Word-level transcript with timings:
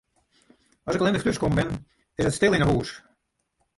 As 0.87 0.93
ik 0.95 1.01
allinnich 1.01 1.25
thús 1.27 1.39
bin, 1.57 1.69
is 2.19 2.25
it 2.31 2.35
stil 2.37 2.55
yn 2.57 2.63
'e 2.65 2.71
hús. 2.71 2.91